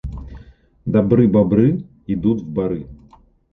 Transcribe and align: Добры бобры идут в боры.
Добры 0.95 1.27
бобры 1.37 1.67
идут 2.17 2.41
в 2.41 2.49
боры. 2.49 2.83